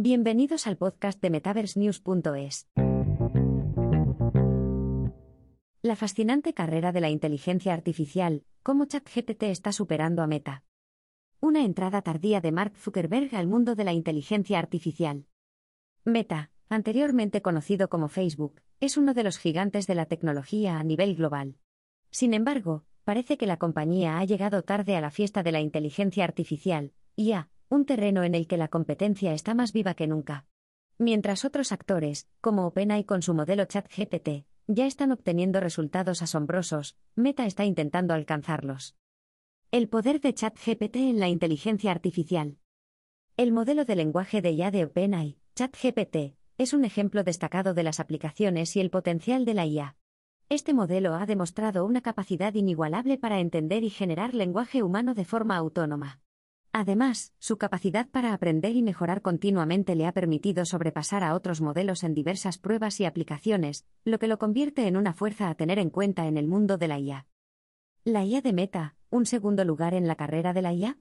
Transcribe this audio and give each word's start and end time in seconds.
Bienvenidos 0.00 0.68
al 0.68 0.76
podcast 0.76 1.20
de 1.20 1.28
MetaverseNews.es. 1.28 2.68
La 5.82 5.96
fascinante 5.96 6.54
carrera 6.54 6.92
de 6.92 7.00
la 7.00 7.10
inteligencia 7.10 7.74
artificial, 7.74 8.44
cómo 8.62 8.84
ChatGPT 8.84 9.42
está 9.42 9.72
superando 9.72 10.22
a 10.22 10.28
Meta. 10.28 10.62
Una 11.40 11.64
entrada 11.64 12.02
tardía 12.02 12.40
de 12.40 12.52
Mark 12.52 12.76
Zuckerberg 12.76 13.34
al 13.34 13.48
mundo 13.48 13.74
de 13.74 13.82
la 13.82 13.92
inteligencia 13.92 14.60
artificial. 14.60 15.26
Meta, 16.04 16.52
anteriormente 16.68 17.42
conocido 17.42 17.88
como 17.88 18.06
Facebook, 18.06 18.62
es 18.78 18.98
uno 18.98 19.14
de 19.14 19.24
los 19.24 19.36
gigantes 19.38 19.88
de 19.88 19.96
la 19.96 20.06
tecnología 20.06 20.78
a 20.78 20.84
nivel 20.84 21.16
global. 21.16 21.56
Sin 22.12 22.34
embargo, 22.34 22.84
parece 23.02 23.36
que 23.36 23.48
la 23.48 23.56
compañía 23.56 24.20
ha 24.20 24.24
llegado 24.24 24.62
tarde 24.62 24.94
a 24.94 25.00
la 25.00 25.10
fiesta 25.10 25.42
de 25.42 25.50
la 25.50 25.58
inteligencia 25.58 26.22
artificial, 26.22 26.92
IA, 27.16 27.50
un 27.68 27.84
terreno 27.84 28.24
en 28.24 28.34
el 28.34 28.46
que 28.46 28.56
la 28.56 28.68
competencia 28.68 29.32
está 29.34 29.54
más 29.54 29.72
viva 29.72 29.94
que 29.94 30.06
nunca. 30.06 30.46
Mientras 30.96 31.44
otros 31.44 31.70
actores, 31.70 32.28
como 32.40 32.66
OpenAI 32.66 33.04
con 33.04 33.22
su 33.22 33.34
modelo 33.34 33.64
ChatGPT, 33.66 34.46
ya 34.66 34.86
están 34.86 35.12
obteniendo 35.12 35.60
resultados 35.60 36.22
asombrosos, 36.22 36.96
Meta 37.14 37.46
está 37.46 37.64
intentando 37.64 38.14
alcanzarlos. 38.14 38.96
El 39.70 39.88
poder 39.88 40.20
de 40.20 40.34
ChatGPT 40.34 40.96
en 40.96 41.20
la 41.20 41.28
inteligencia 41.28 41.90
artificial. 41.90 42.58
El 43.36 43.52
modelo 43.52 43.84
de 43.84 43.96
lenguaje 43.96 44.42
de 44.42 44.52
IA 44.52 44.70
de 44.70 44.84
OpenAI, 44.84 45.38
ChatGPT, 45.54 46.36
es 46.56 46.72
un 46.72 46.84
ejemplo 46.84 47.22
destacado 47.22 47.74
de 47.74 47.82
las 47.82 48.00
aplicaciones 48.00 48.74
y 48.76 48.80
el 48.80 48.90
potencial 48.90 49.44
de 49.44 49.54
la 49.54 49.66
IA. 49.66 49.96
Este 50.48 50.72
modelo 50.72 51.14
ha 51.14 51.26
demostrado 51.26 51.84
una 51.84 52.00
capacidad 52.00 52.54
inigualable 52.54 53.18
para 53.18 53.38
entender 53.38 53.84
y 53.84 53.90
generar 53.90 54.34
lenguaje 54.34 54.82
humano 54.82 55.14
de 55.14 55.26
forma 55.26 55.56
autónoma. 55.56 56.20
Además, 56.80 57.34
su 57.40 57.58
capacidad 57.58 58.08
para 58.08 58.32
aprender 58.32 58.76
y 58.76 58.82
mejorar 58.82 59.20
continuamente 59.20 59.96
le 59.96 60.06
ha 60.06 60.12
permitido 60.12 60.64
sobrepasar 60.64 61.24
a 61.24 61.34
otros 61.34 61.60
modelos 61.60 62.04
en 62.04 62.14
diversas 62.14 62.56
pruebas 62.56 63.00
y 63.00 63.04
aplicaciones, 63.04 63.84
lo 64.04 64.20
que 64.20 64.28
lo 64.28 64.38
convierte 64.38 64.86
en 64.86 64.96
una 64.96 65.12
fuerza 65.12 65.48
a 65.48 65.56
tener 65.56 65.80
en 65.80 65.90
cuenta 65.90 66.28
en 66.28 66.36
el 66.36 66.46
mundo 66.46 66.78
de 66.78 66.86
la 66.86 67.00
IA. 67.00 67.26
La 68.04 68.24
IA 68.24 68.42
de 68.42 68.52
Meta, 68.52 68.94
un 69.10 69.26
segundo 69.26 69.64
lugar 69.64 69.92
en 69.92 70.06
la 70.06 70.14
carrera 70.14 70.52
de 70.52 70.62
la 70.62 70.72
IA. 70.72 70.98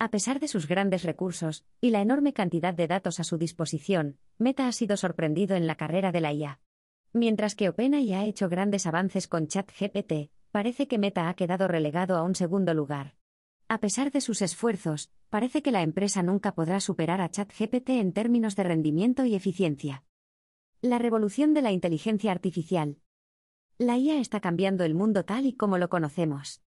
A 0.00 0.10
pesar 0.10 0.40
de 0.40 0.48
sus 0.48 0.66
grandes 0.66 1.04
recursos 1.04 1.64
y 1.80 1.90
la 1.90 2.00
enorme 2.00 2.32
cantidad 2.32 2.74
de 2.74 2.88
datos 2.88 3.20
a 3.20 3.22
su 3.22 3.38
disposición, 3.38 4.18
Meta 4.36 4.66
ha 4.66 4.72
sido 4.72 4.96
sorprendido 4.96 5.54
en 5.54 5.68
la 5.68 5.76
carrera 5.76 6.10
de 6.10 6.22
la 6.22 6.32
IA. 6.32 6.60
Mientras 7.12 7.54
que 7.54 7.68
OpenAI 7.68 8.14
ha 8.14 8.24
hecho 8.24 8.48
grandes 8.48 8.84
avances 8.84 9.28
con 9.28 9.46
ChatGPT, 9.46 10.32
parece 10.50 10.88
que 10.88 10.98
Meta 10.98 11.28
ha 11.28 11.34
quedado 11.34 11.68
relegado 11.68 12.16
a 12.16 12.24
un 12.24 12.34
segundo 12.34 12.74
lugar. 12.74 13.17
A 13.70 13.80
pesar 13.80 14.10
de 14.10 14.22
sus 14.22 14.40
esfuerzos, 14.40 15.10
parece 15.28 15.60
que 15.60 15.72
la 15.72 15.82
empresa 15.82 16.22
nunca 16.22 16.54
podrá 16.54 16.80
superar 16.80 17.20
a 17.20 17.30
ChatGPT 17.30 17.90
en 17.90 18.14
términos 18.14 18.56
de 18.56 18.62
rendimiento 18.62 19.26
y 19.26 19.34
eficiencia. 19.34 20.04
La 20.80 20.98
revolución 20.98 21.52
de 21.52 21.60
la 21.60 21.70
inteligencia 21.70 22.32
artificial. 22.32 22.96
La 23.76 23.98
IA 23.98 24.20
está 24.20 24.40
cambiando 24.40 24.84
el 24.84 24.94
mundo 24.94 25.26
tal 25.26 25.44
y 25.44 25.52
como 25.52 25.76
lo 25.76 25.90
conocemos. 25.90 26.62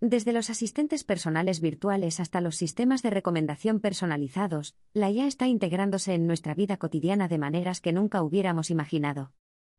Desde 0.00 0.32
los 0.32 0.48
asistentes 0.48 1.04
personales 1.04 1.60
virtuales 1.60 2.20
hasta 2.20 2.40
los 2.40 2.56
sistemas 2.56 3.02
de 3.02 3.10
recomendación 3.10 3.78
personalizados, 3.80 4.76
la 4.94 5.10
IA 5.10 5.26
está 5.26 5.48
integrándose 5.48 6.14
en 6.14 6.26
nuestra 6.26 6.54
vida 6.54 6.78
cotidiana 6.78 7.28
de 7.28 7.36
maneras 7.36 7.82
que 7.82 7.92
nunca 7.92 8.22
hubiéramos 8.22 8.70
imaginado. 8.70 9.30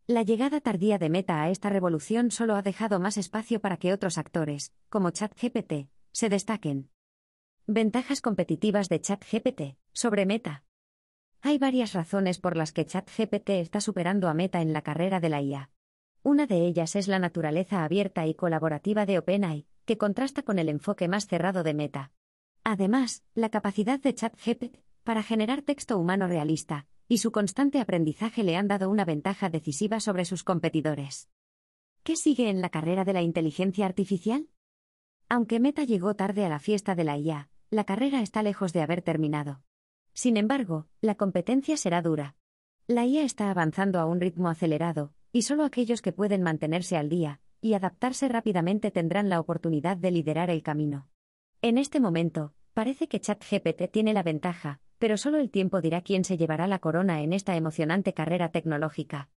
La 0.06 0.22
llegada 0.22 0.62
tardía 0.62 1.00
de 1.00 1.10
Meta 1.10 1.42
a 1.42 1.50
esta 1.50 1.72
revolución 1.72 2.30
solo 2.30 2.56
ha 2.56 2.62
dejado 2.62 3.00
más 3.00 3.18
espacio 3.18 3.62
para 3.62 3.78
que 3.78 3.94
otros 3.94 4.20
actores, 4.20 4.74
como 4.90 5.10
ChatGPT, 5.10 5.90
se 6.18 6.30
destaquen. 6.30 6.90
Ventajas 7.68 8.22
competitivas 8.22 8.90
de 8.90 9.00
ChatGPT 9.00 9.78
sobre 9.94 10.26
Meta. 10.26 10.64
Hay 11.42 11.60
varias 11.60 11.94
razones 11.94 12.40
por 12.40 12.58
las 12.58 12.72
que 12.72 12.88
ChatGPT 12.88 13.52
está 13.52 13.82
superando 13.82 14.28
a 14.28 14.34
Meta 14.34 14.64
en 14.64 14.74
la 14.74 14.82
carrera 14.82 15.20
de 15.20 15.30
la 15.30 15.44
IA. 15.44 15.70
Una 16.24 16.48
de 16.48 16.66
ellas 16.66 16.96
es 16.96 17.08
la 17.08 17.20
naturaleza 17.20 17.84
abierta 17.84 18.26
y 18.26 18.34
colaborativa 18.34 19.06
de 19.06 19.20
OpenAI, 19.20 19.68
que 19.86 20.00
contrasta 20.00 20.42
con 20.42 20.58
el 20.58 20.70
enfoque 20.70 21.08
más 21.08 21.28
cerrado 21.28 21.62
de 21.62 21.76
Meta. 21.76 22.12
Además, 22.64 23.24
la 23.36 23.50
capacidad 23.50 24.00
de 24.00 24.16
ChatGPT 24.16 24.80
para 25.04 25.22
generar 25.22 25.62
texto 25.62 26.00
humano 26.00 26.26
realista 26.26 26.88
y 27.08 27.20
su 27.20 27.32
constante 27.32 27.80
aprendizaje 27.80 28.42
le 28.42 28.56
han 28.56 28.68
dado 28.68 28.90
una 28.90 29.06
ventaja 29.06 29.52
decisiva 29.52 30.00
sobre 30.00 30.26
sus 30.26 30.44
competidores. 30.44 31.30
¿Qué 32.02 32.16
sigue 32.16 32.50
en 32.50 32.62
la 32.62 32.70
carrera 32.70 33.06
de 33.06 33.14
la 33.14 33.22
inteligencia 33.22 33.86
artificial? 33.86 34.50
Aunque 35.30 35.60
Meta 35.60 35.84
llegó 35.84 36.16
tarde 36.16 36.46
a 36.46 36.50
la 36.50 36.60
fiesta 36.60 36.96
de 36.96 37.04
la 37.04 37.18
IA, 37.18 37.50
la 37.70 37.84
carrera 37.84 38.22
está 38.22 38.44
lejos 38.44 38.72
de 38.72 38.82
haber 38.82 39.02
terminado. 39.02 39.62
Sin 40.14 40.38
embargo, 40.38 40.88
la 41.02 41.16
competencia 41.16 41.76
será 41.76 42.02
dura. 42.02 42.36
La 42.88 43.06
IA 43.06 43.24
está 43.24 43.52
avanzando 43.52 44.00
a 44.00 44.06
un 44.06 44.22
ritmo 44.22 44.48
acelerado, 44.48 45.12
y 45.34 45.42
solo 45.42 45.66
aquellos 45.66 46.02
que 46.02 46.14
pueden 46.14 46.44
mantenerse 46.44 46.96
al 46.96 47.10
día, 47.10 47.42
y 47.60 47.74
adaptarse 47.74 48.30
rápidamente 48.30 48.90
tendrán 48.90 49.28
la 49.28 49.42
oportunidad 49.42 49.98
de 49.98 50.12
liderar 50.12 50.50
el 50.50 50.64
camino. 50.64 51.10
En 51.62 51.78
este 51.78 52.00
momento, 52.00 52.54
parece 52.74 53.10
que 53.10 53.20
ChatGPT 53.20 53.92
tiene 53.92 54.14
la 54.14 54.24
ventaja, 54.24 54.80
pero 54.98 55.18
solo 55.18 55.40
el 55.40 55.52
tiempo 55.52 55.82
dirá 55.82 56.02
quién 56.02 56.24
se 56.24 56.38
llevará 56.38 56.68
la 56.68 56.80
corona 56.80 57.22
en 57.22 57.34
esta 57.34 57.58
emocionante 57.58 58.14
carrera 58.14 58.52
tecnológica. 58.52 59.30